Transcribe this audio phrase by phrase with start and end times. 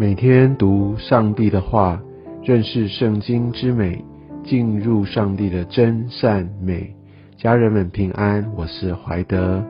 [0.00, 2.00] 每天读上帝的话，
[2.44, 4.04] 认识圣经之美，
[4.44, 6.94] 进入上帝的真善美。
[7.36, 9.60] 家人们平安，我是怀德。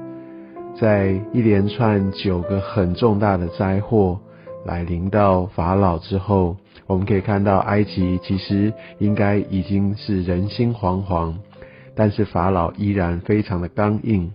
[0.79, 4.21] 在一连串九个很重大的灾祸
[4.67, 6.55] 来临到法老之后，
[6.87, 11.33] 我们可以看到埃及其实应该已经是人心惶惶，
[11.95, 14.31] 但是法老依然非常的刚硬。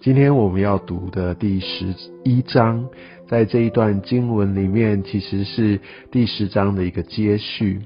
[0.00, 2.88] 今天我们要读的第十一章。
[3.28, 5.78] 在这一段经文里面，其实是
[6.10, 7.82] 第十章的一个接续，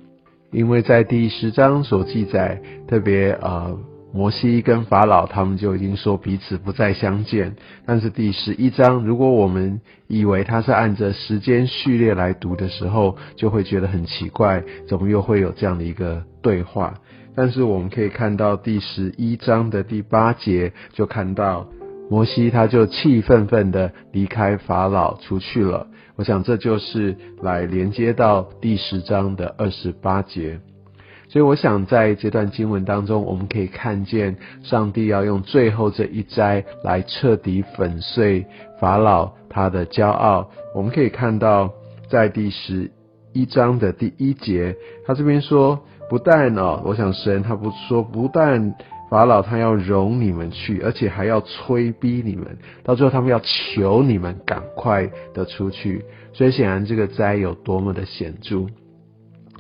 [0.52, 3.76] 因为在第十章所记载，特别呃，
[4.12, 7.56] 摩西跟法老他们就已经说彼此不再相见。
[7.84, 16.94] 但是第十一章，如果我们以为他是按着时间序列来读的时候，就会觉得很奇怪，怎么又会有这样的一个对话？
[17.34, 21.66] 但是我们可以看到第十一章的第八节，就看到。
[22.10, 25.86] 摩西他就气愤愤的离开法老出去了。
[26.16, 30.60] 我想这就是来连接到第十章的二十八节。
[31.28, 38.46] 所以我想在这段经文当中，我们可以看见上帝要用最后这一摘来彻底粉碎
[38.78, 40.50] 法老他的骄傲。
[40.74, 41.72] 我们可以看到
[42.08, 42.92] 在第十
[43.32, 48.74] 一章的第一节，他这边说不但哦，我想神他不说不但。
[49.10, 56.04] 法老他要容你们去，而且还要催逼你们，到最后他们要求你们赶快的出去。
[56.32, 58.66] 所以显然这个灾有多么的显著。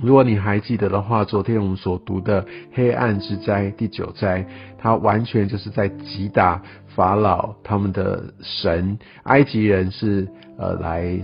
[0.02, 4.44] 如果你还记得的话，昨天我们所读的黑暗之灾第九灾，
[4.76, 6.60] 它完全就是在击打
[6.96, 8.98] 法老他们的神。
[9.22, 10.26] 埃及人是
[10.58, 11.16] 呃来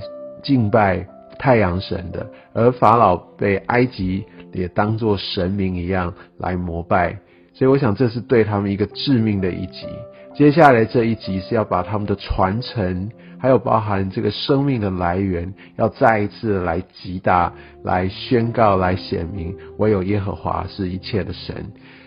[0.44, 1.04] 敬拜
[1.36, 7.18] 太阳神的，而法老被埃及也当作神明一样来膜拜。
[7.61, 9.86] 所以我想，这是对他们一个致命的一击。
[10.34, 17.53] 接下来这一集是要把他们的传承，还有包含这个生命的来源，要再一次来击打、
[17.84, 21.54] 来宣告、来显明，唯有耶和华是一切的神。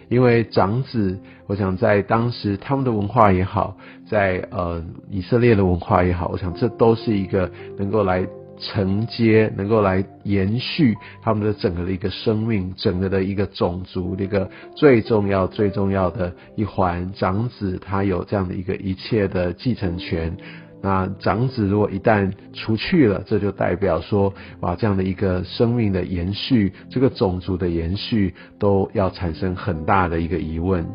[0.10, 3.78] 因为长子，我想在当时他们的文化也好，
[4.10, 8.26] 在呃以色列的文化也好，我想这都是一个能够来。
[8.64, 20.36] 承接能够来延续他们的整个的一个生命，整个的一个种族的一个最重要、最重要的一环，长子他有这样的一个一切的继承权。
[20.82, 30.86] 那长子如果一旦除去了，这就代表说，哇，这样的一个生命的延续，这个种族的延续，都要产生很大的一个疑问。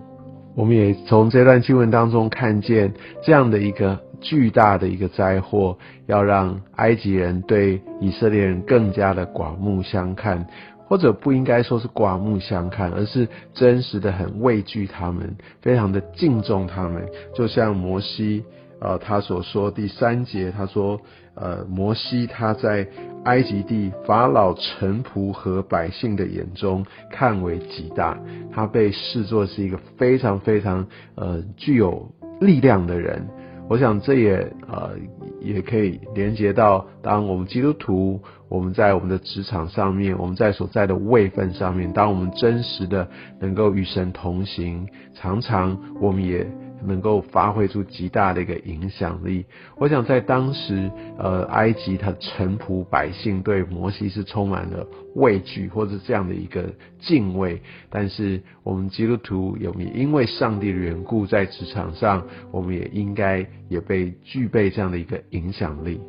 [0.54, 2.92] 我们也从这段经文当中看见
[3.24, 10.46] 这样的一个巨大的一个灾祸，要让埃及人对以色列人更加的刮目相看，
[10.86, 18.44] 或者不应该说是刮目相看，而是真实的很畏惧他们，非常的敬重他们，就像摩西。
[18.80, 21.00] 呃，他所说第三节，他说，
[21.34, 22.86] 呃，摩西他在
[23.24, 28.16] 埃及地法老臣仆和百姓的眼中看为极大，
[28.52, 30.86] 他被视作是一个非常非常
[31.16, 32.08] 呃具有
[32.40, 33.26] 力量的人。
[33.68, 34.92] 我想这也呃
[35.40, 43.08] 也可以连接到，当我们基督徒我们在我们的职场上面，我们在所在的位份上面，当我们真实的
[43.40, 46.46] 能够与神同行，常常我们也。
[46.84, 49.44] 能够发挥出极大的一个影响力。
[49.76, 57.60] 我想在当时，呃，埃及他臣仆百姓对摩西是充满了畏惧或者这样的一个敬畏。
[57.90, 66.00] 但是我们基督徒有没因为上帝的缘故，在职场上，我们也应该也被具备这样的一个影响力。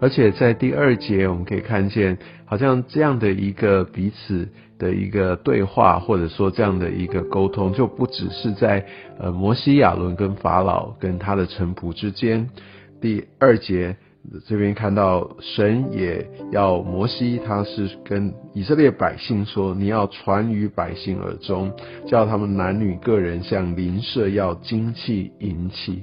[0.00, 4.48] 而且在第二节，我们可以看见，好像这样的一个彼此
[4.84, 8.84] 的一个对话，或者说这样的一个沟通，就不只是在
[9.18, 12.50] 呃摩西亚伦跟法老跟他的臣仆之间。
[13.00, 13.96] 第二节
[14.46, 21.72] 这边看到神也要摩西，他是跟以色列百姓说，你要传于百姓耳中，
[22.06, 26.02] 叫他们男女个人像邻舍要精气银器。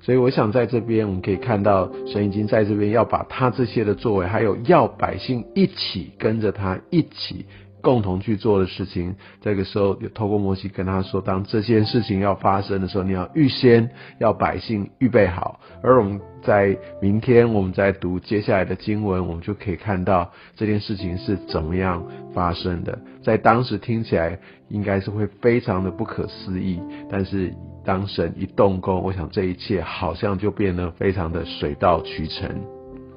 [0.00, 7.46] 所以我想在这边我们可以看到，神已经在这边要把他这些的作为，还有要百姓一起跟着他一起
[7.82, 15.60] 共同去做的事情，这个时候有透过摩西跟他说，当这件事情要发生的时候，你要预先要百姓预备好。
[15.82, 22.98] 而我们在明天我们在读接下来的经文，我们就可以看到这件事情是怎么样发生的。
[23.22, 24.38] 在当时听起来
[24.68, 26.80] 应该是会非常的不可思议，
[27.10, 27.52] 但是。
[27.84, 32.48] 当神一动工，我想这一切好像就变得非常的水到渠成。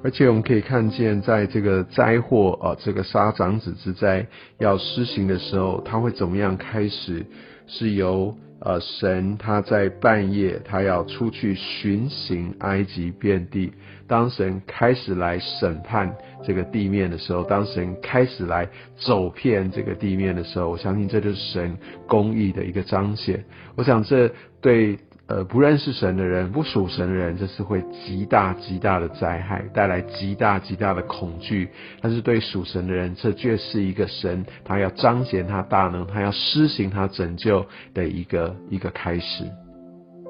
[0.05, 4.27] 而且我们可以看见，在这个灾祸啊，这个杀长子之灾
[4.59, 7.25] 要施行的时候，他会怎么样开始？
[7.65, 13.73] 是由呃神他在半夜，他要出去巡行埃及遍地。
[14.07, 16.15] 当神开始来审判
[16.45, 21.75] 这个地面的时候，当神开始来走遍这个地面的时候，我相信这就是神
[22.07, 23.43] 公义的一个彰显。
[23.75, 24.31] 我想这
[24.61, 24.99] 对。
[25.27, 31.67] 呃，不认识神的人，不属神的人，这是会极大极大的灾害，带来极大极大的恐惧。
[31.99, 39.45] 但是对属神的人，这却是一个神，他要彰显他大能，他要施行他拯救的一个一个开始。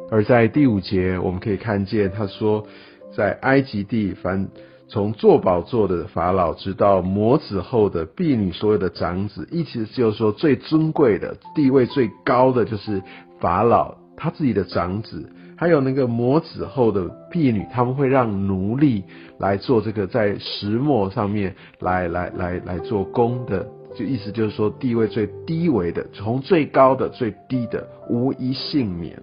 [0.09, 2.65] 而在第五节，我们可以看见他说，
[3.13, 4.47] 在埃及地，凡
[4.87, 13.01] 从坐宝座的法老，直到魔子后的婢女，所有的长子，意思就是说，最尊贵的地位最高的就是
[13.41, 14.04] 法老。
[14.17, 19.03] 他自己的长子，还有那个魔子后的婢女，他们会让奴隶
[19.39, 29.21] 来做这个在石磨上面来来来来做工的，就意思就是说地位最低微的，从最高的最低的无一幸免。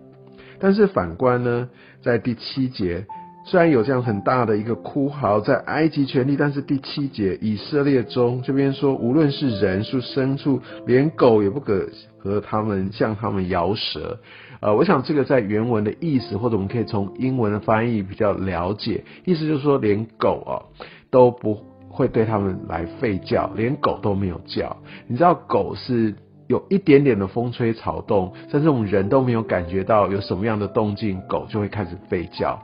[0.59, 1.69] 但是反观呢，
[2.03, 3.07] 在第七节。
[3.45, 14.21] 虽然有这样很大的一个哭嚎在埃及权力，但是第七节以色列中这边说，无论是人是牲畜，连狗也不可和他们向他们摇舌。
[14.61, 20.63] 呃，我想这个在原文的意思，或者我们可以从英文的翻译比较了解，意思就是说，连狗啊
[21.11, 24.77] 都不会对他们来吠叫，连狗都没有叫。
[25.09, 26.15] 你知道狗是
[26.47, 32.63] 有一点点的风吹草动，甚至我们人都没有感觉到有什么样的动静，狗就会开始吠叫。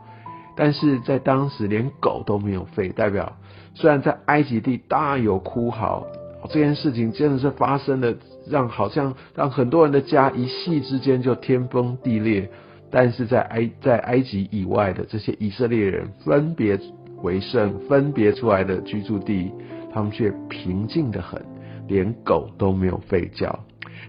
[0.61, 3.33] 但是在当时连狗都没有吠，代表
[3.75, 6.05] 虽然在埃及地大有哭嚎，
[6.51, 8.17] 这件事情真的是发生的，
[8.51, 12.51] 让好像让很多人的家一夕之间就天崩地裂。
[12.91, 16.77] 但是在埃在埃及以外的这些以色列人分别
[17.23, 19.53] 为圣，分别出来的居住地，
[19.95, 21.41] 他们却平静的很，
[21.87, 23.61] 连狗都没有吠叫。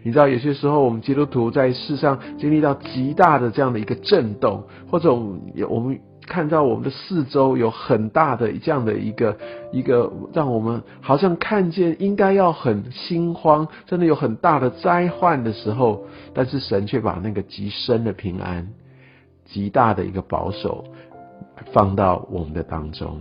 [0.02, 6.00] 你知道有些时候我们基督徒在世上经历到极大的这样的一个震动，或者我们我们。
[6.30, 9.36] 看到我们的四周有很大的这样的一个
[9.74, 18.70] 一个，让我们好像看见应该要很心慌，真的有很大的灾患的时候，但是神却把那个极深的平安、
[19.46, 20.86] 极大的一个保守
[21.74, 23.20] 放到我们的当中。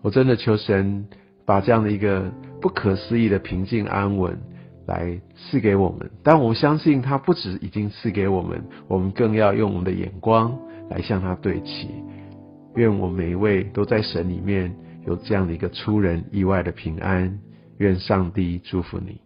[0.00, 1.06] 我真的求神
[1.44, 4.38] 把这样的一个不可思议的平静安稳
[4.86, 10.56] 来赐给我们，但我相信他不止已经赐给我们，我们更要用我们的眼光。
[10.90, 11.88] 来向他对齐，
[12.74, 14.74] 愿我每一位都在神里面
[15.06, 17.38] 有这样的一个出人意外的平安，
[17.78, 19.23] 愿上帝祝福你。